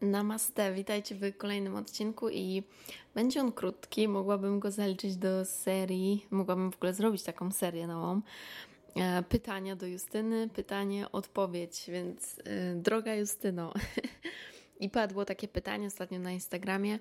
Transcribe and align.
Namaste, 0.00 0.72
witajcie 0.72 1.14
w 1.14 1.36
kolejnym 1.36 1.76
odcinku 1.76 2.28
i 2.28 2.62
będzie 3.14 3.40
on 3.40 3.52
krótki, 3.52 4.08
mogłabym 4.08 4.60
go 4.60 4.70
zaliczyć 4.70 5.16
do 5.16 5.44
serii, 5.44 6.26
mogłabym 6.30 6.72
w 6.72 6.76
ogóle 6.76 6.94
zrobić 6.94 7.22
taką 7.22 7.52
serię 7.52 7.86
nową. 7.86 8.20
E, 8.96 9.22
pytania 9.22 9.76
do 9.76 9.86
Justyny, 9.86 10.48
pytanie, 10.48 11.12
odpowiedź, 11.12 11.84
więc 11.88 12.38
e, 12.44 12.74
droga 12.74 13.14
Justyno. 13.14 13.74
I 14.80 14.90
padło 14.90 15.24
takie 15.24 15.48
pytanie 15.48 15.86
ostatnio 15.86 16.18
na 16.18 16.32
Instagramie, 16.32 16.98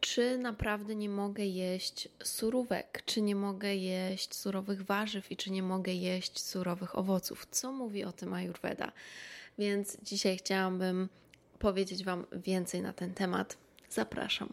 czy 0.00 0.38
naprawdę 0.38 0.94
nie 0.94 1.08
mogę 1.08 1.44
jeść 1.44 2.08
surówek, 2.22 3.02
czy 3.06 3.22
nie 3.22 3.34
mogę 3.34 3.74
jeść 3.74 4.34
surowych 4.34 4.82
warzyw 4.82 5.32
i 5.32 5.36
czy 5.36 5.50
nie 5.50 5.62
mogę 5.62 5.92
jeść 5.92 6.40
surowych 6.40 6.98
owoców. 6.98 7.46
Co 7.50 7.72
mówi 7.72 8.04
o 8.04 8.12
tym 8.12 8.34
Ayurveda? 8.34 8.92
Więc 9.58 9.96
dzisiaj 10.02 10.36
chciałabym 10.36 11.08
powiedzieć 11.58 12.04
Wam 12.04 12.26
więcej 12.32 12.82
na 12.82 12.92
ten 12.92 13.14
temat. 13.14 13.56
Zapraszam. 13.88 14.52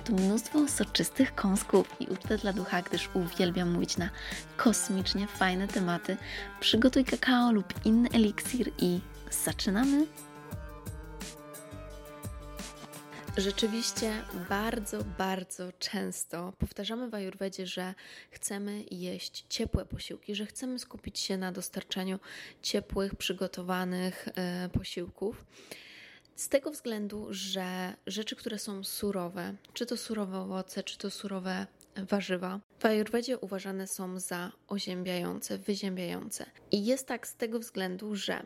tu 0.01 0.13
mnóstwo 0.13 0.67
soczystych 0.67 1.35
kąsków 1.35 1.95
i 1.99 2.07
ucztę 2.07 2.37
dla 2.37 2.53
ducha, 2.53 2.81
gdyż 2.81 3.09
uwielbiam 3.13 3.71
mówić 3.71 3.97
na 3.97 4.09
kosmicznie 4.57 5.27
fajne 5.27 5.67
tematy. 5.67 6.17
Przygotuj 6.59 7.05
kakao 7.05 7.51
lub 7.51 7.85
inny 7.85 8.09
eliksir 8.09 8.71
i 8.77 8.99
zaczynamy! 9.45 10.07
Rzeczywiście 13.37 14.11
bardzo, 14.49 15.03
bardzo 15.17 15.71
często 15.79 16.53
powtarzamy 16.59 17.09
w 17.09 17.13
Ajurwedzie, 17.13 17.67
że 17.67 17.93
chcemy 18.31 18.83
jeść 18.91 19.45
ciepłe 19.49 19.85
posiłki, 19.85 20.35
że 20.35 20.45
chcemy 20.45 20.79
skupić 20.79 21.19
się 21.19 21.37
na 21.37 21.51
dostarczaniu 21.51 22.19
ciepłych, 22.61 23.15
przygotowanych 23.15 24.27
e, 24.35 24.69
posiłków. 24.69 25.45
Z 26.41 26.49
tego 26.49 26.71
względu, 26.71 27.27
że 27.29 27.93
rzeczy, 28.07 28.35
które 28.35 28.59
są 28.59 28.83
surowe, 28.83 29.55
czy 29.73 29.85
to 29.85 29.97
surowe 29.97 30.39
owoce, 30.39 30.83
czy 30.83 30.97
to 30.97 31.09
surowe 31.11 31.67
warzywa, 31.95 32.59
w 32.79 32.85
Ayurvedzie 32.85 33.37
uważane 33.37 33.87
są 33.87 34.19
za 34.19 34.51
oziębiające, 34.67 35.57
wyziębiające. 35.57 36.45
I 36.71 36.85
jest 36.85 37.07
tak 37.07 37.27
z 37.27 37.35
tego 37.35 37.59
względu, 37.59 38.15
że 38.15 38.45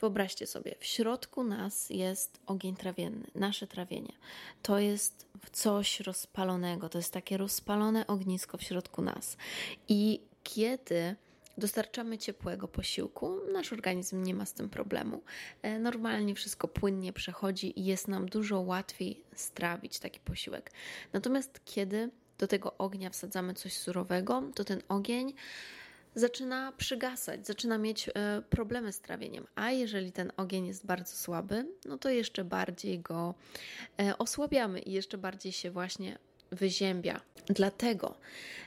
wyobraźcie 0.00 0.46
sobie, 0.46 0.74
w 0.78 0.84
środku 0.84 1.44
nas 1.44 1.90
jest 1.90 2.40
ogień 2.46 2.76
trawienny, 2.76 3.26
nasze 3.34 3.66
trawienie. 3.66 4.12
To 4.62 4.78
jest 4.78 5.26
coś 5.52 6.00
rozpalonego, 6.00 6.88
to 6.88 6.98
jest 6.98 7.12
takie 7.12 7.36
rozpalone 7.36 8.06
ognisko 8.06 8.58
w 8.58 8.62
środku 8.62 9.02
nas. 9.02 9.36
I 9.88 10.20
kiedy 10.42 11.16
dostarczamy 11.60 12.18
ciepłego 12.18 12.68
posiłku, 12.68 13.36
nasz 13.52 13.72
organizm 13.72 14.22
nie 14.22 14.34
ma 14.34 14.46
z 14.46 14.54
tym 14.54 14.70
problemu. 14.70 15.22
E, 15.62 15.78
normalnie 15.78 16.34
wszystko 16.34 16.68
płynnie 16.68 17.12
przechodzi 17.12 17.80
i 17.80 17.84
jest 17.84 18.08
nam 18.08 18.28
dużo 18.28 18.60
łatwiej 18.60 19.24
strawić 19.34 19.98
taki 19.98 20.20
posiłek. 20.20 20.70
Natomiast 21.12 21.60
kiedy 21.64 22.10
do 22.38 22.46
tego 22.46 22.78
ognia 22.78 23.10
wsadzamy 23.10 23.54
coś 23.54 23.72
surowego, 23.72 24.42
to 24.54 24.64
ten 24.64 24.82
ogień 24.88 25.34
zaczyna 26.14 26.72
przygasać, 26.76 27.46
zaczyna 27.46 27.78
mieć 27.78 28.08
e, 28.08 28.42
problemy 28.50 28.92
z 28.92 29.00
trawieniem. 29.00 29.46
A 29.54 29.70
jeżeli 29.70 30.12
ten 30.12 30.32
ogień 30.36 30.66
jest 30.66 30.86
bardzo 30.86 31.16
słaby, 31.16 31.66
no 31.84 31.98
to 31.98 32.10
jeszcze 32.10 32.44
bardziej 32.44 33.00
go 33.00 33.34
e, 34.00 34.18
osłabiamy 34.18 34.80
i 34.80 34.92
jeszcze 34.92 35.18
bardziej 35.18 35.52
się 35.52 35.70
właśnie 35.70 36.18
wyziębia. 36.50 37.20
Dlatego 37.46 38.14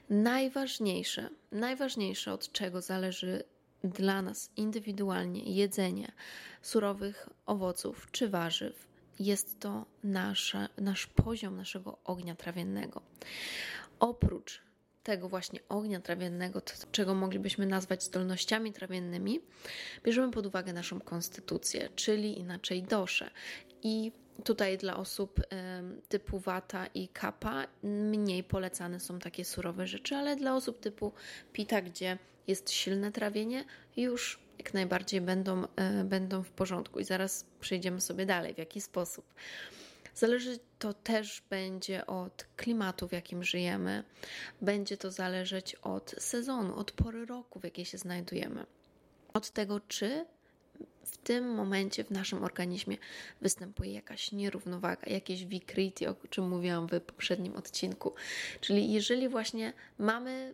najważniejsze, 0.10 1.30
najważniejsze 1.52 2.34
od 2.34 2.52
czego 2.52 2.82
zależy 2.82 3.44
dla 3.84 4.22
nas 4.22 4.52
indywidualnie 4.58 5.56
jedzenie 5.56 6.12
surowych 6.62 7.30
owoców 7.46 8.08
czy 8.12 8.30
warzyw, 8.30 8.88
jest 9.20 9.60
to 9.60 9.86
nasze, 10.04 10.68
nasz 10.78 11.08
poziom 11.08 11.58
naszego 11.58 11.98
ognia 12.04 12.36
trawiennego. 12.36 13.02
Oprócz 14.00 14.62
tego 15.04 15.30
właśnie 15.30 15.60
ognia 15.70 16.00
trawiennego, 16.00 16.62
to, 16.62 16.74
czego 16.92 17.14
moglibyśmy 17.14 17.66
nazwać 17.66 18.04
zdolnościami 18.04 18.74
trawiennymi, 18.74 19.40
bierzemy 20.04 20.32
pod 20.32 20.46
uwagę 20.46 20.74
naszą 20.74 21.00
konstytucję, 21.00 21.90
czyli 21.96 22.40
inaczej 22.40 22.84
doszę. 22.84 23.30
I 23.84 24.12
Tutaj 24.44 24.78
dla 24.78 24.98
osób 24.98 25.40
typu 26.10 26.40
wata 26.40 26.88
i 26.88 27.08
kapa 27.08 27.68
mniej 27.84 28.44
polecane 28.44 29.00
są 29.00 29.20
takie 29.20 29.46
surowe 29.46 29.88
rzeczy, 29.88 30.16
ale 30.16 30.36
dla 30.36 30.56
osób 30.56 30.80
typu 30.80 31.12
pita, 31.54 31.82
gdzie 31.82 32.18
jest 32.48 32.72
silne 32.72 33.12
trawienie, 33.12 33.66
już 33.98 34.40
jak 34.58 34.74
najbardziej 34.74 35.22
będą, 35.22 35.64
e, 35.76 36.04
będą 36.04 36.44
w 36.44 36.52
porządku. 36.52 37.00
I 37.00 37.04
zaraz 37.04 37.46
przejdziemy 37.60 38.02
sobie 38.02 38.26
dalej, 38.26 38.54
w 38.54 38.58
jaki 38.58 38.82
sposób. 38.82 39.26
Zależy 40.16 40.60
to 40.80 40.94
też 40.94 41.44
będzie 41.50 42.06
od 42.06 42.46
klimatu, 42.58 43.08
w 43.08 43.12
jakim 43.12 43.44
żyjemy, 43.44 44.04
będzie 44.62 44.98
to 44.98 45.12
zależeć 45.12 45.76
od 45.76 46.16
sezonu, 46.18 46.76
od 46.76 46.92
pory 46.92 47.26
roku, 47.26 47.60
w 47.60 47.64
jakiej 47.64 47.86
się 47.86 47.98
znajdujemy. 47.98 48.66
Od 49.34 49.50
tego, 49.50 49.80
czy 49.80 50.26
w 51.04 51.18
tym 51.18 51.56
momencie 51.56 52.04
w 52.04 52.12
naszym 52.12 52.44
organizmie 52.44 52.98
występuje 53.42 53.94
jakaś 53.94 54.32
nierównowaga, 54.32 55.12
jakieś 55.12 55.46
vikriti, 55.46 56.08
o 56.08 56.16
czym 56.30 56.50
mówiłam 56.50 56.88
w 56.88 57.02
poprzednim 57.02 57.56
odcinku. 57.56 58.14
Czyli 58.62 58.94
jeżeli 58.94 59.30
właśnie 59.30 59.74
mamy 59.98 60.54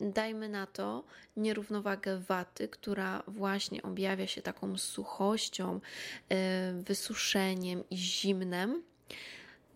dajmy 0.00 0.48
na 0.48 0.66
to 0.66 1.04
nierównowagę 1.36 2.18
waty, 2.18 2.68
która 2.68 3.22
właśnie 3.26 3.82
objawia 3.82 4.26
się 4.26 4.42
taką 4.42 4.78
suchością, 4.78 5.80
e, 6.28 6.72
wysuszeniem 6.72 7.84
i 7.90 7.96
zimnem, 7.96 8.82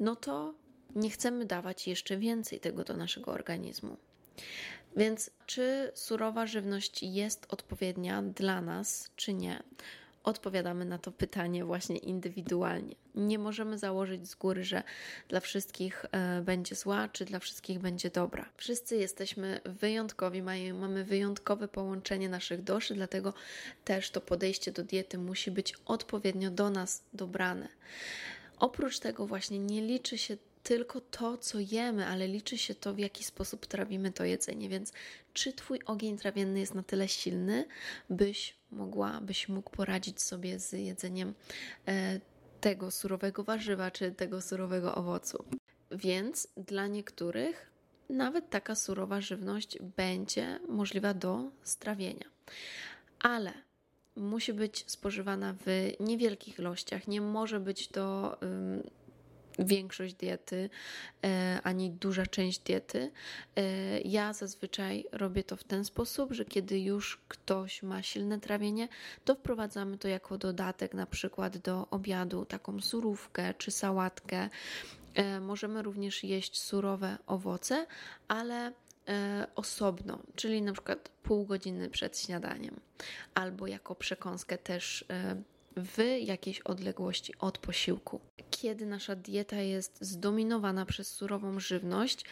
no 0.00 0.16
to 0.16 0.54
nie 0.94 1.10
chcemy 1.10 1.44
dawać 1.44 1.88
jeszcze 1.88 2.16
więcej 2.16 2.60
tego 2.60 2.84
do 2.84 2.96
naszego 2.96 3.32
organizmu. 3.32 3.96
Więc 4.96 5.30
czy 5.46 5.92
surowa 5.94 6.46
żywność 6.46 7.02
jest 7.02 7.46
odpowiednia 7.48 8.22
dla 8.22 8.60
nas, 8.60 9.10
czy 9.16 9.34
nie? 9.34 9.62
Odpowiadamy 10.24 10.84
na 10.84 10.98
to 10.98 11.12
pytanie 11.12 11.64
właśnie 11.64 11.96
indywidualnie. 11.96 12.94
Nie 13.14 13.38
możemy 13.38 13.78
założyć 13.78 14.28
z 14.28 14.34
góry, 14.34 14.64
że 14.64 14.82
dla 15.28 15.40
wszystkich 15.40 16.06
e, 16.12 16.42
będzie 16.42 16.74
zła, 16.74 17.08
czy 17.08 17.24
dla 17.24 17.38
wszystkich 17.38 17.78
będzie 17.78 18.10
dobra. 18.10 18.48
Wszyscy 18.56 18.96
jesteśmy 18.96 19.60
wyjątkowi, 19.64 20.42
mamy 20.74 21.04
wyjątkowe 21.04 21.68
połączenie 21.68 22.28
naszych 22.28 22.62
doszy, 22.62 22.94
dlatego 22.94 23.34
też 23.84 24.10
to 24.10 24.20
podejście 24.20 24.72
do 24.72 24.84
diety 24.84 25.18
musi 25.18 25.50
być 25.50 25.74
odpowiednio 25.84 26.50
do 26.50 26.70
nas 26.70 27.02
dobrane. 27.12 27.68
Oprócz 28.58 28.98
tego, 28.98 29.26
właśnie 29.26 29.58
nie 29.58 29.82
liczy 29.82 30.18
się 30.18 30.36
tylko 30.62 31.00
to, 31.00 31.38
co 31.38 31.58
jemy, 31.60 32.06
ale 32.06 32.28
liczy 32.28 32.58
się 32.58 32.74
to, 32.74 32.94
w 32.94 32.98
jaki 32.98 33.24
sposób 33.24 33.66
trawimy 33.66 34.12
to 34.12 34.24
jedzenie. 34.24 34.68
Więc 34.68 34.92
czy 35.32 35.52
Twój 35.52 35.80
ogień 35.86 36.18
trawienny 36.18 36.60
jest 36.60 36.74
na 36.74 36.82
tyle 36.82 37.08
silny, 37.08 37.64
byś 38.10 38.54
mogła, 38.72 39.20
byś 39.20 39.48
mógł 39.48 39.70
poradzić 39.70 40.22
sobie 40.22 40.58
z 40.58 40.72
jedzeniem 40.72 41.34
e, 41.88 42.20
tego 42.60 42.90
surowego 42.90 43.44
warzywa 43.44 43.90
czy 43.90 44.12
tego 44.12 44.40
surowego 44.40 44.94
owocu? 44.94 45.44
Więc 45.90 46.48
dla 46.56 46.86
niektórych 46.86 47.70
nawet 48.08 48.50
taka 48.50 48.74
surowa 48.74 49.20
żywność 49.20 49.78
będzie 49.96 50.60
możliwa 50.68 51.14
do 51.14 51.50
strawienia. 51.62 52.26
Ale 53.20 53.52
musi 54.16 54.52
być 54.52 54.84
spożywana 54.90 55.54
w 55.66 55.92
niewielkich 56.00 56.58
ilościach, 56.58 57.08
nie 57.08 57.20
może 57.20 57.60
być 57.60 57.88
to 57.88 58.38
większość 59.58 60.14
diety, 60.14 60.70
e, 61.24 61.60
ani 61.64 61.90
duża 61.90 62.26
część 62.26 62.58
diety. 62.58 63.10
E, 63.56 64.00
ja 64.00 64.32
zazwyczaj 64.32 65.04
robię 65.12 65.44
to 65.44 65.56
w 65.56 65.64
ten 65.64 65.84
sposób, 65.84 66.32
że 66.32 66.44
kiedy 66.44 66.80
już 66.80 67.20
ktoś 67.28 67.82
ma 67.82 68.02
silne 68.02 68.40
trawienie, 68.40 68.88
to 69.24 69.34
wprowadzamy 69.34 69.98
to 69.98 70.08
jako 70.08 70.38
dodatek, 70.38 70.94
na 70.94 71.06
przykład 71.06 71.58
do 71.58 71.86
obiadu, 71.90 72.44
taką 72.44 72.80
surówkę 72.80 73.54
czy 73.54 73.70
sałatkę 73.70 74.48
E, 75.14 75.40
możemy 75.40 75.82
również 75.82 76.24
jeść 76.24 76.60
surowe 76.60 77.18
owoce, 77.26 77.86
ale 78.28 78.72
osobno, 79.54 80.18
czyli 80.36 80.62
na 80.62 80.72
przykład 80.72 81.08
pół 81.22 81.46
godziny 81.46 81.90
przed 81.90 82.18
śniadaniem, 82.18 82.80
albo 83.34 83.66
jako 83.66 83.94
przekąskę 83.94 84.58
też 84.58 85.04
w 85.76 86.18
jakiejś 86.20 86.60
odległości 86.60 87.34
od 87.38 87.58
posiłku. 87.58 88.20
Kiedy 88.50 88.86
nasza 88.86 89.16
dieta 89.16 89.56
jest 89.56 89.98
zdominowana 90.00 90.86
przez 90.86 91.08
surową 91.08 91.60
żywność, 91.60 92.24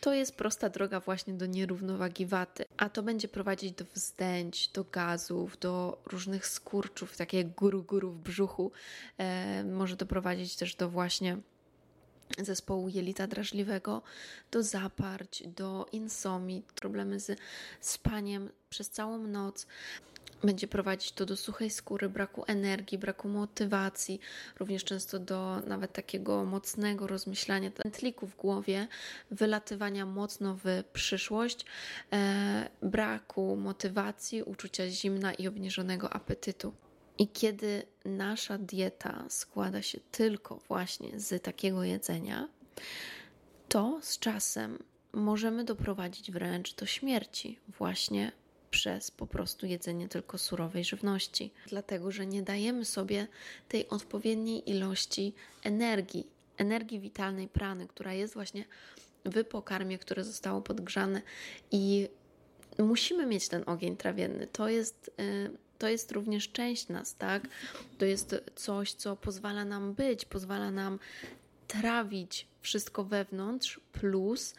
to 0.00 0.14
jest 0.14 0.36
prosta 0.36 0.68
droga 0.68 1.00
właśnie 1.00 1.34
do 1.34 1.46
nierównowagi 1.46 2.26
waty, 2.26 2.64
a 2.76 2.88
to 2.88 3.02
będzie 3.02 3.28
prowadzić 3.28 3.72
do 3.72 3.84
wzdęć, 3.94 4.68
do 4.68 4.84
gazów, 4.84 5.58
do 5.58 6.02
różnych 6.06 6.46
skurczów, 6.46 7.16
takie 7.16 7.44
guru 7.44 7.82
guru 7.82 8.10
w 8.10 8.18
brzuchu. 8.18 8.72
E, 9.18 9.64
może 9.64 9.96
doprowadzić 9.96 10.56
też 10.56 10.74
do 10.74 10.88
właśnie 10.88 11.38
zespołu 12.38 12.88
jelita 12.88 13.26
drażliwego, 13.26 14.02
do 14.50 14.62
zaparć, 14.62 15.42
do 15.46 15.86
insomii, 15.92 16.62
problemy 16.74 17.20
z 17.20 17.38
spaniem 17.80 18.50
przez 18.70 18.90
całą 18.90 19.18
noc. 19.18 19.66
Będzie 20.44 20.68
prowadzić 20.68 21.12
to 21.12 21.26
do 21.26 21.36
suchej 21.36 21.70
skóry, 21.70 22.08
braku 22.08 22.44
energii, 22.46 22.98
braku 22.98 23.28
motywacji, 23.28 24.20
również 24.58 24.84
często 24.84 25.18
do 25.18 25.60
nawet 25.66 25.92
takiego 25.92 26.44
mocnego 26.44 27.06
rozmyślania 27.06 27.70
tętliku 27.70 28.26
w 28.26 28.36
głowie, 28.36 28.88
wylatywania 29.30 30.06
mocno 30.06 30.58
w 30.64 30.84
przyszłość, 30.92 31.64
e, 32.12 32.68
braku 32.82 33.56
motywacji, 33.56 34.42
uczucia 34.42 34.88
zimna 34.88 35.34
i 35.34 35.48
obniżonego 35.48 36.12
apetytu. 36.12 36.72
I 37.18 37.28
kiedy 37.28 37.82
nasza 38.04 38.58
dieta 38.58 39.24
składa 39.28 39.82
się 39.82 40.00
tylko 40.10 40.56
właśnie 40.68 41.20
z 41.20 41.42
takiego 41.42 41.84
jedzenia, 41.84 42.48
to 43.68 43.98
z 44.02 44.18
czasem 44.18 44.78
możemy 45.12 45.64
doprowadzić 45.64 46.30
wręcz 46.30 46.74
do 46.74 46.86
śmierci, 46.86 47.58
właśnie 47.68 48.32
przez 48.70 49.10
po 49.10 49.26
prostu 49.26 49.66
jedzenie 49.66 50.08
tylko 50.08 50.38
surowej 50.38 50.84
żywności, 50.84 51.50
dlatego 51.66 52.10
że 52.10 52.26
nie 52.26 52.42
dajemy 52.42 52.84
sobie 52.84 53.26
tej 53.68 53.88
odpowiedniej 53.88 54.70
ilości 54.70 55.34
energii, 55.64 56.26
energii 56.56 57.00
witalnej 57.00 57.48
prany, 57.48 57.88
która 57.88 58.14
jest 58.14 58.34
właśnie 58.34 58.64
w 59.24 59.44
pokarmie, 59.44 59.98
które 59.98 60.24
zostało 60.24 60.60
podgrzane 60.60 61.22
i 61.70 62.08
musimy 62.78 63.26
mieć 63.26 63.48
ten 63.48 63.62
ogień 63.66 63.96
trawienny. 63.96 64.46
To 64.46 64.68
jest 64.68 65.10
y, 65.20 65.50
to 65.78 65.88
jest 65.88 66.12
również 66.12 66.48
część 66.48 66.88
nas, 66.88 67.14
tak? 67.14 67.48
To 67.98 68.04
jest 68.04 68.34
coś, 68.54 68.92
co 68.92 69.16
pozwala 69.16 69.64
nam 69.64 69.94
być, 69.94 70.24
pozwala 70.24 70.70
nam 70.70 70.98
trawić 71.68 72.46
wszystko 72.60 73.04
wewnątrz, 73.04 73.80
plus 73.92 74.54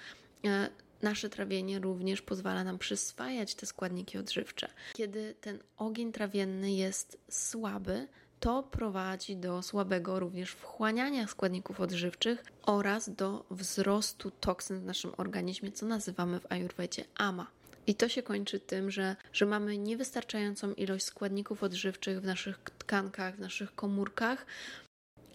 e, 0.45 0.69
nasze 1.01 1.29
trawienie 1.29 1.79
również 1.79 2.21
pozwala 2.21 2.63
nam 2.63 2.77
przyswajać 2.77 3.55
te 3.55 3.65
składniki 3.65 4.17
odżywcze. 4.17 4.67
Kiedy 4.93 5.35
ten 5.41 5.59
ogień 5.77 6.11
trawienny 6.11 6.71
jest 6.71 7.17
słaby, 7.29 8.07
to 8.39 8.63
prowadzi 8.63 9.35
do 9.35 9.61
słabego 9.61 10.19
również 10.19 10.51
wchłaniania 10.51 11.27
składników 11.27 11.81
odżywczych 11.81 12.43
oraz 12.65 13.09
do 13.09 13.45
wzrostu 13.51 14.31
toksyn 14.31 14.79
w 14.79 14.85
naszym 14.85 15.11
organizmie, 15.17 15.71
co 15.71 15.85
nazywamy 15.85 16.39
w 16.39 16.51
ajurwedzie 16.51 17.05
ama. 17.15 17.47
I 17.87 17.95
to 17.95 18.09
się 18.09 18.23
kończy 18.23 18.59
tym, 18.59 18.91
że, 18.91 19.15
że 19.33 19.45
mamy 19.45 19.77
niewystarczającą 19.77 20.73
ilość 20.73 21.05
składników 21.05 21.63
odżywczych 21.63 22.21
w 22.21 22.25
naszych 22.25 22.59
tkankach, 22.59 23.35
w 23.35 23.39
naszych 23.39 23.75
komórkach. 23.75 24.45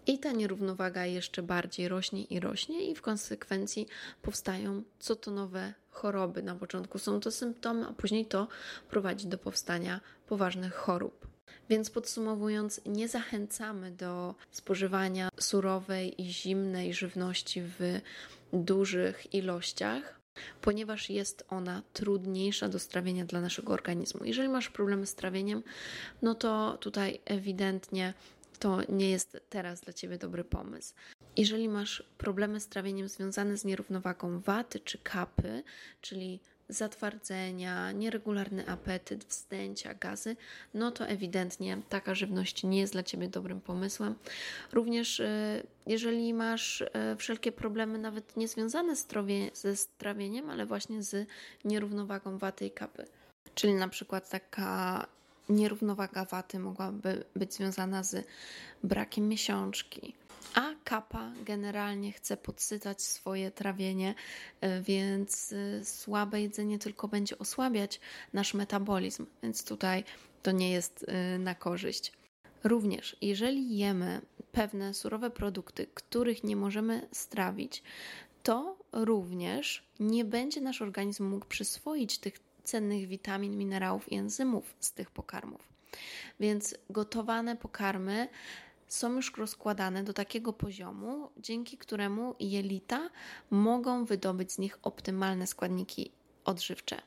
I 0.07 0.19
ta 0.19 0.33
nierównowaga 0.33 1.07
jeszcze 1.07 1.43
bardziej 1.43 1.89
rośnie 1.89 2.25
i 2.25 2.41
rośnie, 2.41 2.91
i 2.91 2.95
w 2.95 3.03
konsekwencji 3.03 3.87
powstają 4.23 4.83
co 4.99 5.17
to 5.17 5.31
nowe 5.31 5.75
choroby. 5.91 6.43
Na 6.43 6.55
początku 6.55 6.99
są 6.99 7.21
to 7.21 7.31
symptomy, 7.31 7.87
a 7.87 7.93
później 7.93 8.27
to 8.27 8.49
prowadzi 8.89 9.27
do 9.27 9.39
powstania 9.39 10.01
poważnych 10.27 10.75
chorób. 10.75 11.27
Więc 11.71 11.91
podsumowując, 11.91 12.81
nie 12.87 13.09
zachęcamy 13.09 13.91
do 13.91 14.35
spożywania 14.51 15.29
surowej 15.41 16.23
i 16.23 16.33
zimnej 16.33 16.95
żywności 16.95 17.63
w 17.63 18.01
dużych 18.53 19.35
ilościach, 19.35 20.21
ponieważ 20.61 21.11
jest 21.11 21.45
ona 21.49 21.83
trudniejsza 21.93 22.69
do 22.69 22.79
strawienia 22.79 23.25
dla 23.25 23.41
naszego 23.41 23.73
organizmu. 23.73 24.25
Jeżeli 24.25 24.49
masz 24.49 24.71
problemy 24.71 25.07
z 25.07 25.15
trawieniem, 25.15 25.63
no 26.23 26.35
to 26.35 26.79
tutaj 26.81 27.21
ewidentnie 27.25 28.15
to 28.59 28.79
nie 28.89 29.11
jest 29.11 29.41
teraz 29.49 29.81
dla 29.81 29.93
ciebie 29.93 30.19
dobry 30.19 30.45
pomysł. 30.45 30.95
Jeżeli 31.37 31.69
masz 31.69 32.03
problemy 32.19 32.61
z 32.61 32.69
trawieniem 32.69 33.09
związane 33.09 33.57
z 33.57 33.65
nierównowagą 33.65 34.41
waty 34.41 34.81
czy 34.81 34.99
kapy, 34.99 35.63
czyli 36.01 36.41
zatwardzenia, 36.69 37.93
nieregularny 37.93 38.69
apetyt, 38.69 39.25
wzdęcia, 39.25 39.95
gazy, 39.95 40.37
no 40.75 40.91
to 40.91 41.07
ewidentnie 41.07 41.79
taka 41.89 42.15
żywność 42.15 42.65
nie 42.65 42.81
jest 42.81 42.93
dla 42.93 43.03
Ciebie 43.03 43.29
dobrym 43.29 43.61
pomysłem. 43.61 44.15
Również 44.73 45.21
y, 45.21 45.63
jeżeli 45.87 46.35
masz 46.35 46.81
y, 46.81 46.89
wszelkie 47.19 47.53
problemy, 47.53 47.99
nawet 47.99 48.37
nie 48.37 48.49
związane 48.49 48.97
ze 49.53 49.77
strawieniem, 49.77 50.51
ale 50.51 50.67
właśnie 50.67 51.03
z 51.03 51.29
nierównowagą 51.65 52.39
waty 52.39 52.67
i 52.67 52.71
kapy, 52.71 53.05
czyli 53.55 53.75
na 53.75 53.89
przykład 53.89 54.31
taka 54.31 55.07
nierównowaga 55.49 56.25
waty 56.25 56.59
mogłaby 56.59 57.25
być 57.37 57.55
związana 57.55 58.03
z 58.03 58.27
brakiem 58.83 59.29
miesiączki, 59.29 60.15
a 60.55 60.75
kapa 60.85 61.33
generalnie 61.45 62.13
chce 62.13 62.37
podsycać 62.37 63.03
swoje 63.03 63.51
trawienie, 63.51 64.15
e, 64.61 64.83
więc 64.83 65.53
e, 65.53 65.85
słabe 65.85 66.43
jedzenie 66.43 66.79
tylko 66.79 67.09
będzie 67.09 67.39
osłabiać 67.39 68.01
nasz 68.33 68.55
metabolizm, 68.55 69.27
więc 69.43 69.65
tutaj 69.65 70.05
to 70.43 70.51
nie 70.51 70.71
jest 70.71 71.05
e, 71.09 71.39
na 71.39 71.55
korzyść. 71.55 72.13
Również, 72.65 73.17
jeżeli 73.21 73.77
jemy 73.77 74.21
pewne 74.53 74.95
surowe 74.95 75.31
produkty, 75.31 75.87
których 75.95 76.45
nie 76.45 76.57
możemy 76.57 77.09
strawić, 77.13 77.83
to 78.43 78.77
również 78.93 79.87
nie 80.01 80.25
będzie 80.25 80.61
nasz 80.61 80.83
organizm 80.83 81.25
mógł 81.25 81.47
przyswoić 81.47 82.19
tych 82.19 82.39
cennych 82.65 83.09
witamin, 83.09 83.59
minerałów 83.59 84.13
i 84.13 84.15
enzymów 84.15 84.75
z 84.81 84.93
tych 84.93 85.11
pokarmów. 85.11 85.69
Więc 86.41 86.75
gotowane 86.91 87.57
pokarmy 87.57 88.29
są 88.89 89.13
już 89.13 89.37
rozkładane 89.37 90.05
do 90.05 90.13
takiego 90.13 90.53
poziomu, 90.53 91.31
dzięki 91.37 91.79
któremu 91.79 92.35
jelita 92.41 93.11
mogą 93.51 94.05
wydobyć 94.05 94.53
z 94.53 94.59
nich 94.59 94.79
optymalne 94.83 95.47
składniki 95.47 96.11
odżywcze 96.45 97.03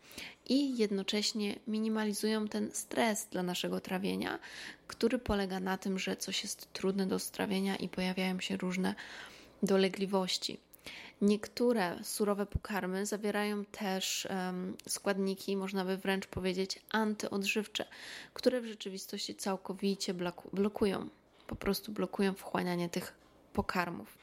i 0.46 0.78
jednocześnie 0.78 1.60
minimalizują 1.68 2.48
ten 2.48 2.72
stres 2.74 3.28
dla 3.32 3.44
naszego 3.44 3.80
trawienia, 3.80 4.40
który 4.88 5.20
polega 5.20 5.60
na 5.60 5.78
tym, 5.78 6.00
że 6.00 6.18
coś 6.18 6.44
jest 6.44 6.74
trudne 6.74 7.06
do 7.06 7.20
strawienia 7.20 7.76
i 7.76 7.90
pojawiają 7.90 8.40
się 8.40 8.58
różne 8.58 8.96
dolegliwości. 9.64 10.60
Niektóre 11.22 12.04
surowe 12.04 12.46
pokarmy 12.46 13.06
zawierają 13.06 13.66
też 13.66 14.28
um, 14.30 14.78
składniki, 14.88 15.58
można 15.58 15.86
by 15.86 15.98
wręcz 15.98 16.28
powiedzieć, 16.28 16.80
antyodżywcze, 16.92 17.86
które 18.34 18.62
w 18.62 18.66
rzeczywistości 18.66 19.36
całkowicie 19.36 20.14
blokują 20.54 21.10
po 21.48 21.56
prostu 21.56 21.92
blokują 21.92 22.34
wchłanianie 22.34 22.90
tych 22.90 23.14
pokarmów. 23.54 24.18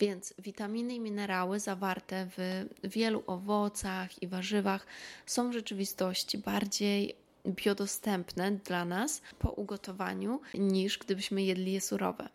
Więc 0.00 0.34
witaminy 0.38 0.94
i 0.94 1.00
minerały 1.00 1.60
zawarte 1.60 2.28
w 2.36 2.66
wielu 2.84 3.22
owocach 3.26 4.22
i 4.22 4.26
warzywach 4.26 4.86
są 5.26 5.50
w 5.50 5.52
rzeczywistości 5.52 6.38
bardziej 6.38 7.14
biodostępne 7.46 8.52
dla 8.52 8.84
nas 8.84 9.22
po 9.38 9.50
ugotowaniu 9.50 10.40
niż 10.54 10.98
gdybyśmy 10.98 11.42
jedli 11.42 11.72
je 11.72 11.80
surowe. 11.80 12.28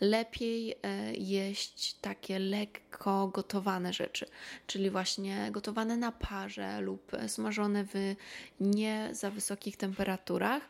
Lepiej 0.00 0.74
e, 0.82 1.14
jeść 1.14 1.94
takie 2.00 2.38
lekko 2.38 3.28
gotowane 3.28 3.92
rzeczy, 3.92 4.26
czyli 4.66 4.90
właśnie 4.90 5.48
gotowane 5.52 5.96
na 5.96 6.12
parze 6.12 6.80
lub 6.80 7.12
smażone 7.26 7.84
w 7.84 8.14
nie 8.60 9.08
za 9.12 9.30
wysokich 9.30 9.76
temperaturach, 9.76 10.68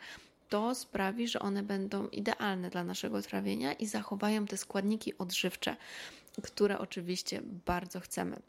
to 0.49 0.75
sprawi, 0.75 1.29
że 1.29 1.39
one 1.39 1.63
będą 1.63 2.09
idealne 2.09 2.71
dla 2.71 2.85
naszego 2.85 3.23
trawienia 3.23 3.73
i 3.73 3.87
zachowają 3.87 4.47
te 4.47 4.57
składniki 4.57 5.19
odżywcze, 5.19 5.77
które 6.43 6.79
oczywiście 6.79 7.41
bardzo 7.67 8.01
chcemy. 8.01 8.43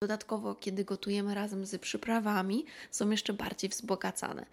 Dodatkowo, 0.00 0.54
kiedy 0.54 0.84
gotujemy 0.84 1.34
razem 1.34 1.66
z 1.66 1.80
przyprawami, 1.80 2.64
są 2.90 3.10
jeszcze 3.10 3.32
bardziej 3.32 3.70
wzbogacane. 3.70 4.46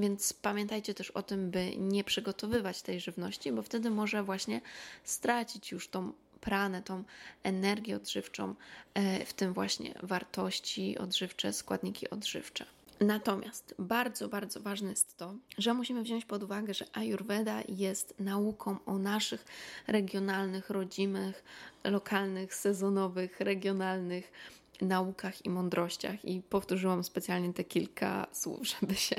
Więc 0.00 0.32
pamiętajcie 0.32 0.94
też 0.94 1.10
o 1.10 1.22
tym, 1.22 1.50
by 1.50 1.76
nie 1.76 2.04
przygotowywać 2.04 2.82
tej 2.82 3.00
żywności, 3.00 3.52
bo 3.52 3.62
wtedy 3.62 3.90
może 3.90 4.22
właśnie 4.22 4.60
stracić 5.04 5.72
już 5.72 5.88
tą 5.88 6.12
pranę, 6.40 6.82
tą 6.82 7.04
energię 7.42 7.96
odżywczą, 7.96 8.54
e, 8.94 9.24
w 9.24 9.32
tym 9.32 9.52
właśnie 9.52 9.94
wartości 10.02 10.98
odżywcze, 10.98 11.52
składniki 11.52 12.10
odżywcze. 12.10 12.66
Natomiast 13.00 13.74
bardzo, 13.78 14.28
bardzo 14.28 14.60
ważne 14.60 14.90
jest 14.90 15.16
to, 15.16 15.34
że 15.58 15.74
musimy 15.74 16.02
wziąć 16.02 16.24
pod 16.24 16.42
uwagę, 16.42 16.74
że 16.74 16.84
Ayurveda 16.92 17.62
jest 17.68 18.14
nauką 18.18 18.76
o 18.86 18.98
naszych 18.98 19.44
regionalnych, 19.86 20.70
rodzimych, 20.70 21.44
lokalnych, 21.84 22.54
sezonowych, 22.54 23.40
regionalnych 23.40 24.32
naukach 24.80 25.46
i 25.46 25.50
mądrościach. 25.50 26.24
I 26.24 26.42
powtórzyłam 26.42 27.04
specjalnie 27.04 27.52
te 27.52 27.64
kilka 27.64 28.26
słów, 28.32 28.60
żeby 28.80 28.94
się 28.94 29.16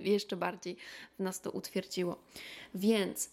jeszcze 0.00 0.36
bardziej 0.36 0.76
w 1.18 1.22
nas 1.22 1.40
to 1.40 1.50
utwierdziło. 1.50 2.22
Więc 2.74 3.30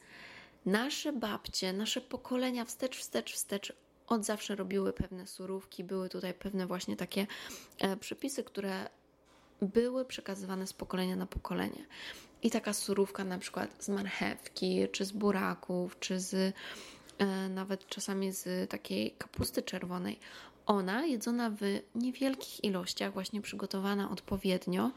nasze 0.66 1.14
babcie, 1.14 1.74
nasze 1.74 2.02
pokolenia 2.02 2.66
wstecz, 2.66 2.98
wstecz, 2.98 3.34
wstecz 3.34 3.74
od 4.08 4.26
zawsze 4.26 4.56
robiły 4.56 4.94
pewne 4.94 5.28
surówki, 5.28 5.84
były 5.84 6.10
tutaj 6.10 6.34
pewne 6.34 6.68
właśnie 6.68 6.96
takie 6.96 7.28
e, 7.80 7.98
przepisy, 7.98 8.44
które 8.44 8.90
były 9.62 10.06
przekazywane 10.06 10.68
z 10.68 10.74
pokolenia 10.74 11.16
na 11.16 11.26
pokolenie. 11.26 11.86
I 12.44 12.52
taka 12.52 12.74
surówka 12.74 13.24
na 13.24 13.40
przykład 13.40 13.84
z 13.84 13.90
marchewki, 13.90 14.88
czy 14.92 15.06
z 15.06 15.12
buraków, 15.12 16.00
czy 16.00 16.20
z 16.20 16.56
e, 17.18 17.50
nawet 17.50 17.88
czasami 17.88 18.32
z 18.32 18.70
takiej 18.70 19.12
kapusty 19.12 19.62
czerwonej. 19.62 20.20
Ona, 20.66 21.06
jedzona 21.06 21.50
w 21.50 21.62
niewielkich 21.96 22.64
ilościach, 22.64 23.14
właśnie 23.14 23.42
przygotowana 23.42 24.12
odpowiednio, 24.12 24.92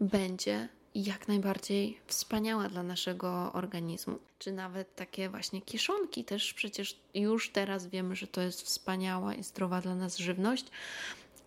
będzie 0.00 0.68
jak 0.94 1.28
najbardziej 1.28 2.00
wspaniała 2.06 2.68
dla 2.68 2.82
naszego 2.82 3.52
organizmu. 3.52 4.18
Czy 4.38 4.52
nawet 4.52 4.94
takie 4.94 5.28
właśnie 5.28 5.62
kiszonki, 5.62 6.24
też 6.24 6.54
przecież 6.54 6.98
już 7.14 7.50
teraz 7.50 7.86
wiemy, 7.86 8.16
że 8.16 8.26
to 8.26 8.40
jest 8.40 8.62
wspaniała 8.62 9.34
i 9.34 9.42
zdrowa 9.42 9.80
dla 9.80 9.94
nas 9.94 10.16
żywność. 10.16 10.66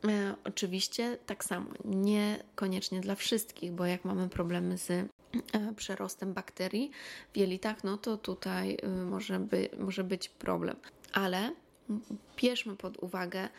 E, 0.08 0.36
oczywiście 0.44 1.18
tak 1.26 1.44
samo, 1.44 1.70
niekoniecznie 1.86 3.02
dla 3.02 3.16
wszystkich, 3.16 3.72
bo 3.72 3.86
jak 3.86 4.06
mamy 4.06 4.30
problemy 4.30 4.78
z 4.78 4.92
e, 4.92 5.08
przerostem 5.76 6.34
bakterii 6.34 6.92
w 7.34 7.38
jelitach, 7.38 7.84
no 7.84 7.98
to 7.98 8.18
tutaj 8.18 8.78
y, 8.84 8.88
może, 8.88 9.40
by, 9.40 9.70
może 9.80 10.04
być 10.04 10.30
problem. 10.30 10.76
Ale 11.14 11.52
bierzmy 12.38 12.76
pod 12.76 12.98
uwagę 12.98 13.50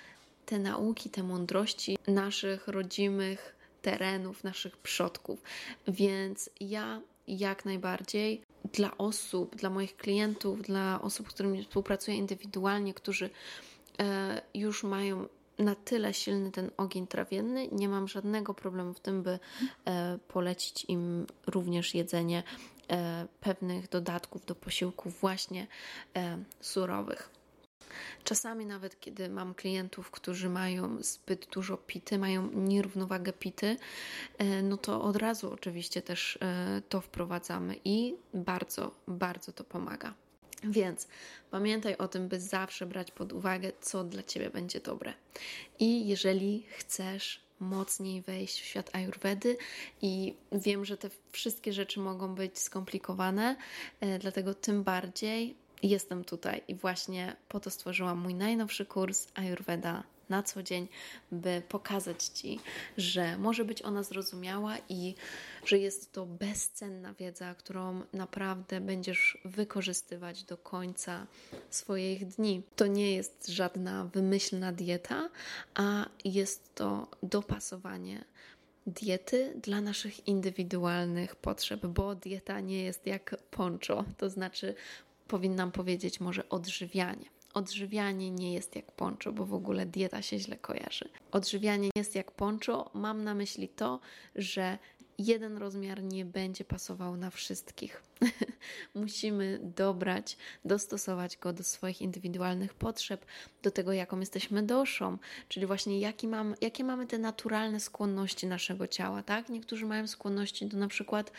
te 0.46 0.58
nauki, 0.58 1.10
te 1.10 1.22
mądrości 1.22 1.98
naszych 2.06 2.68
rodzimych 2.68 3.59
terenów, 3.82 4.44
naszych 4.44 4.76
przodków. 4.76 5.42
Więc 5.88 6.50
ja 6.60 7.00
jak 7.28 7.64
najbardziej 7.64 8.42
dla 8.72 8.98
osób, 8.98 9.56
dla 9.56 9.70
moich 9.70 9.96
klientów, 9.96 10.62
dla 10.62 11.02
osób, 11.02 11.30
z 11.30 11.34
którymi 11.34 11.62
współpracuję 11.62 12.16
indywidualnie, 12.16 12.94
którzy 12.94 13.30
e, 14.00 14.42
już 14.54 14.82
mają 14.82 15.28
na 15.58 15.74
tyle 15.74 16.14
silny 16.14 16.50
ten 16.50 16.70
ogień 16.76 17.06
trawienny, 17.06 17.68
nie 17.72 17.88
mam 17.88 18.08
żadnego 18.08 18.54
problemu 18.54 18.94
w 18.94 19.00
tym, 19.00 19.22
by 19.22 19.38
e, 19.84 20.18
polecić 20.28 20.84
im 20.84 21.26
również 21.46 21.94
jedzenie 21.94 22.42
e, 22.90 23.26
pewnych 23.40 23.88
dodatków 23.88 24.46
do 24.46 24.54
posiłków 24.54 25.20
właśnie 25.20 25.66
surowych. 26.60 27.39
Czasami 28.24 28.66
nawet 28.66 29.00
kiedy 29.00 29.28
mam 29.28 29.54
klientów, 29.54 30.10
którzy 30.10 30.48
mają 30.48 31.02
zbyt 31.02 31.46
dużo 31.46 31.76
pity, 31.76 32.18
mają 32.18 32.50
nierównowagę 32.50 33.32
pity, 33.32 33.76
e, 34.38 34.62
no 34.62 34.76
to 34.76 35.02
od 35.02 35.16
razu 35.16 35.52
oczywiście 35.52 36.02
też 36.02 36.38
e, 36.42 36.82
to 36.88 37.00
wprowadzamy 37.00 37.76
i 37.84 38.14
bardzo, 38.34 38.94
bardzo 39.08 39.52
to 39.52 39.64
pomaga. 39.64 40.14
Więc 40.64 41.08
pamiętaj 41.50 41.96
o 41.96 42.08
tym, 42.08 42.28
by 42.28 42.40
zawsze 42.40 42.86
brać 42.86 43.10
pod 43.10 43.32
uwagę, 43.32 43.72
co 43.80 44.04
dla 44.04 44.22
Ciebie 44.22 44.50
będzie 44.50 44.80
dobre. 44.80 45.14
I 45.78 46.08
jeżeli 46.08 46.66
chcesz 46.68 47.40
mocniej 47.60 48.22
wejść 48.22 48.60
w 48.60 48.64
świat 48.64 48.90
ayurvedy 48.94 49.56
i 50.02 50.34
wiem, 50.52 50.84
że 50.84 50.96
te 50.96 51.10
wszystkie 51.32 51.72
rzeczy 51.72 52.00
mogą 52.00 52.34
być 52.34 52.58
skomplikowane, 52.58 53.56
e, 54.00 54.18
dlatego 54.18 54.54
tym 54.54 54.82
bardziej 54.82 55.54
jestem 55.82 56.24
tutaj 56.24 56.62
i 56.68 56.74
właśnie 56.74 57.36
po 57.48 57.60
to 57.60 57.70
stworzyłam 57.70 58.18
mój 58.18 58.34
najnowszy 58.34 58.86
kurs 58.86 59.28
Ayurveda 59.34 60.02
na 60.30 60.42
co 60.42 60.62
dzień, 60.62 60.88
by 61.32 61.62
pokazać 61.68 62.24
Ci, 62.24 62.60
że 62.96 63.38
może 63.38 63.64
być 63.64 63.82
ona 63.82 64.02
zrozumiała 64.02 64.76
i 64.88 65.14
że 65.64 65.78
jest 65.78 66.12
to 66.12 66.26
bezcenna 66.26 67.14
wiedza, 67.14 67.54
którą 67.54 68.02
naprawdę 68.12 68.80
będziesz 68.80 69.38
wykorzystywać 69.44 70.44
do 70.44 70.56
końca 70.56 71.26
swoich 71.70 72.26
dni. 72.26 72.62
To 72.76 72.86
nie 72.86 73.14
jest 73.14 73.48
żadna 73.48 74.04
wymyślna 74.04 74.72
dieta, 74.72 75.28
a 75.74 76.06
jest 76.24 76.74
to 76.74 77.08
dopasowanie 77.22 78.24
diety 78.86 79.54
dla 79.62 79.80
naszych 79.80 80.28
indywidualnych 80.28 81.36
potrzeb, 81.36 81.86
bo 81.86 82.14
dieta 82.14 82.60
nie 82.60 82.82
jest 82.82 83.06
jak 83.06 83.36
poncho, 83.50 84.04
to 84.16 84.30
znaczy 84.30 84.74
powinnam 85.30 85.72
powiedzieć 85.72 86.20
może 86.20 86.48
odżywianie. 86.48 87.26
Odżywianie 87.54 88.30
nie 88.30 88.54
jest 88.54 88.76
jak 88.76 88.92
poncho, 88.92 89.32
bo 89.32 89.46
w 89.46 89.54
ogóle 89.54 89.86
dieta 89.86 90.22
się 90.22 90.38
źle 90.38 90.56
kojarzy. 90.56 91.08
Odżywianie 91.32 91.84
nie 91.84 92.00
jest 92.00 92.14
jak 92.14 92.30
poncho. 92.30 92.90
Mam 92.94 93.24
na 93.24 93.34
myśli 93.34 93.68
to, 93.68 94.00
że 94.34 94.78
jeden 95.20 95.56
rozmiar 95.56 96.02
nie 96.02 96.24
będzie 96.24 96.64
pasował 96.64 97.16
na 97.16 97.30
wszystkich. 97.30 98.02
Musimy 98.94 99.58
dobrać, 99.76 100.36
dostosować 100.64 101.36
go 101.36 101.52
do 101.52 101.62
swoich 101.62 102.02
indywidualnych 102.02 102.74
potrzeb, 102.74 103.26
do 103.62 103.70
tego, 103.70 103.92
jaką 103.92 104.20
jesteśmy 104.20 104.62
doszą, 104.62 105.18
czyli 105.48 105.66
właśnie 105.66 106.00
jaki 106.00 106.28
mam, 106.28 106.54
jakie 106.60 106.84
mamy 106.84 107.06
te 107.06 107.18
naturalne 107.18 107.80
skłonności 107.80 108.46
naszego 108.46 108.86
ciała. 108.86 109.22
Tak? 109.22 109.48
Niektórzy 109.48 109.86
mają 109.86 110.06
skłonności 110.06 110.66
do 110.66 110.78
na 110.78 110.88
przykład 110.88 111.32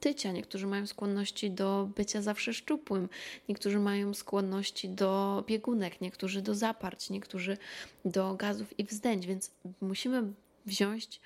tycia, 0.00 0.32
niektórzy 0.32 0.66
mają 0.66 0.86
skłonności 0.86 1.50
do 1.50 1.88
bycia 1.96 2.22
zawsze 2.22 2.54
szczupłym, 2.54 3.08
niektórzy 3.48 3.78
mają 3.78 4.14
skłonności 4.14 4.88
do 4.88 5.44
biegunek, 5.46 6.00
niektórzy 6.00 6.42
do 6.42 6.54
zaparć, 6.54 7.10
niektórzy 7.10 7.58
do 8.04 8.34
gazów 8.34 8.78
i 8.78 8.84
wzdęć, 8.84 9.26
więc 9.26 9.50
musimy 9.80 10.32
wziąć 10.66 11.20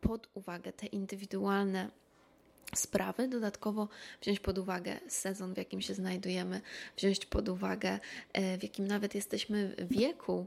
pod 0.00 0.28
uwagę 0.34 0.72
te 0.72 0.86
indywidualne 0.86 1.90
sprawy, 2.74 3.28
dodatkowo 3.28 3.88
wziąć 4.22 4.40
pod 4.40 4.58
uwagę 4.58 5.00
sezon, 5.08 5.54
w 5.54 5.56
jakim 5.56 5.80
się 5.80 5.94
znajdujemy, 5.94 6.60
wziąć 6.96 7.26
pod 7.26 7.48
uwagę, 7.48 7.98
e, 8.32 8.58
w 8.58 8.62
jakim 8.62 8.86
nawet 8.86 9.14
jesteśmy 9.14 9.76
wieku 9.90 10.46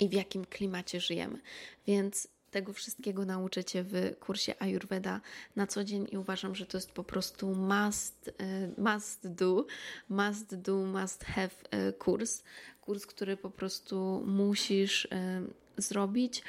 i 0.00 0.08
w 0.08 0.12
jakim 0.12 0.44
klimacie 0.44 1.00
żyjemy. 1.00 1.40
Więc 1.86 2.28
tego 2.50 2.72
wszystkiego 2.72 3.24
nauczę 3.24 3.64
Cię 3.64 3.82
w 3.82 4.18
kursie 4.20 4.54
Ayurveda 4.58 5.20
na 5.56 5.66
co 5.66 5.84
dzień 5.84 6.06
i 6.12 6.18
uważam, 6.18 6.54
że 6.54 6.66
to 6.66 6.76
jest 6.76 6.92
po 6.92 7.04
prostu 7.04 7.54
must, 7.54 8.30
e, 8.38 8.82
must 8.82 9.28
do, 9.28 9.66
must 10.08 10.54
do, 10.54 10.76
must 10.76 11.24
have 11.24 11.50
e, 11.70 11.92
kurs. 11.92 12.42
Kurs, 12.80 13.06
który 13.06 13.36
po 13.36 13.50
prostu 13.50 14.24
musisz 14.26 15.08
zrobić 15.76 16.42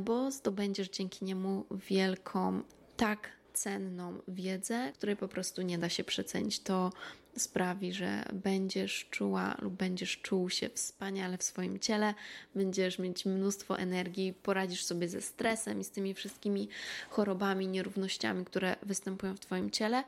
bo 0.00 0.30
zdobędziesz 0.30 0.88
dzięki 0.88 1.24
niemu 1.24 1.64
wielką, 1.70 2.62
tak 2.96 3.28
cenną 3.54 4.18
wiedzę, 4.28 4.92
której 4.94 5.16
po 5.16 5.28
prostu 5.28 5.62
nie 5.62 5.78
da 5.78 5.88
się 5.88 6.04
przecenić. 6.04 6.60
To 6.60 6.92
sprawi, 7.36 7.92
że 7.92 8.24
będziesz 8.32 9.06
czuła 9.10 9.56
lub 9.62 9.74
będziesz 9.74 10.18
czuł 10.18 10.50
się 10.50 10.68
wspaniale 10.68 11.38
w 11.38 11.42
swoim 11.42 11.78
ciele, 11.78 12.14
będziesz 12.54 12.98
mieć 12.98 13.26
mnóstwo 13.26 13.78
energii, 13.78 14.34
poradzisz 14.42 14.84
sobie 14.84 15.08
ze 15.08 15.22
stresem 15.22 15.80
i 15.80 15.84
z 15.84 15.90
tymi 15.90 16.14
wszystkimi 16.14 16.68
chorobami, 17.10 17.68
nierównościami, 17.68 18.44
które 18.44 18.76
występują 18.82 19.34
w 19.36 19.40
Twoim 19.40 19.70
ciele. 19.70 20.04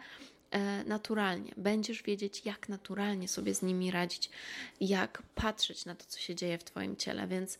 E, 0.50 0.84
naturalnie, 0.84 1.52
będziesz 1.56 2.02
wiedzieć, 2.02 2.42
jak 2.44 2.68
naturalnie 2.68 3.28
sobie 3.28 3.54
z 3.54 3.62
nimi 3.62 3.90
radzić, 3.90 4.30
jak 4.80 5.22
patrzeć 5.34 5.84
na 5.84 5.94
to, 5.94 6.04
co 6.08 6.18
się 6.18 6.34
dzieje 6.34 6.58
w 6.58 6.64
Twoim 6.64 6.96
ciele, 6.96 7.26
więc 7.26 7.58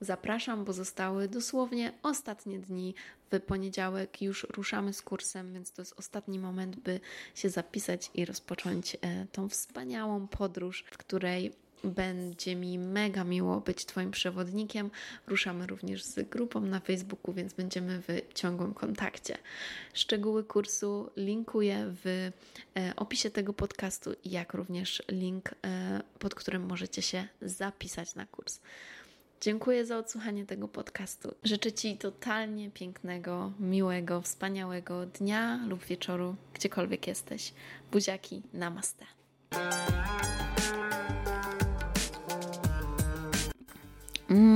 Zapraszam, 0.00 0.64
bo 0.64 0.72
zostały 0.72 1.28
dosłownie 1.28 1.92
ostatnie 2.02 2.58
dni. 2.58 2.94
W 3.32 3.40
poniedziałek 3.40 4.22
już 4.22 4.46
ruszamy 4.56 4.92
z 4.92 5.02
kursem, 5.02 5.52
więc 5.52 5.72
to 5.72 5.82
jest 5.82 5.94
ostatni 5.98 6.38
moment, 6.38 6.76
by 6.76 7.00
się 7.34 7.48
zapisać 7.48 8.10
i 8.14 8.24
rozpocząć 8.24 8.96
e, 9.00 9.26
tą 9.32 9.48
wspaniałą 9.48 10.28
podróż, 10.28 10.84
w 10.90 10.98
której 10.98 11.52
będzie 11.84 12.56
mi 12.56 12.78
mega 12.78 13.24
miło 13.24 13.60
być 13.60 13.84
Twoim 13.84 14.10
przewodnikiem. 14.10 14.90
Ruszamy 15.26 15.66
również 15.66 16.04
z 16.04 16.28
grupą 16.28 16.60
na 16.60 16.80
Facebooku, 16.80 17.34
więc 17.34 17.54
będziemy 17.54 18.02
w 18.02 18.34
ciągłym 18.34 18.74
kontakcie. 18.74 19.38
Szczegóły 19.94 20.44
kursu 20.44 21.10
linkuję 21.16 21.94
w 22.04 22.30
e, 22.76 22.96
opisie 22.96 23.30
tego 23.30 23.52
podcastu, 23.52 24.14
jak 24.24 24.54
również 24.54 25.02
link, 25.08 25.50
e, 25.64 26.02
pod 26.18 26.34
którym 26.34 26.66
możecie 26.66 27.02
się 27.02 27.28
zapisać 27.42 28.14
na 28.14 28.26
kurs. 28.26 28.60
Dziękuję 29.40 29.86
za 29.86 29.98
odsłuchanie 29.98 30.46
tego 30.46 30.68
podcastu. 30.68 31.34
Życzę 31.44 31.72
Ci 31.72 31.96
totalnie 31.96 32.70
pięknego, 32.70 33.52
miłego, 33.60 34.22
wspaniałego 34.22 35.06
dnia 35.06 35.60
lub 35.68 35.84
wieczoru, 35.84 36.36
gdziekolwiek 36.54 37.06
jesteś. 37.06 37.52
Buziaki, 37.92 38.42
namaste. 38.52 39.04
Mm, 44.30 44.55